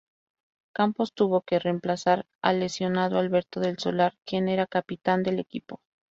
[0.73, 5.79] Campos tuvo que reemplazar al lesionado Alberto del Solar, quien era capitán del equipo.